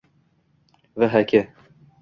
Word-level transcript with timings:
Vhk 0.97 1.31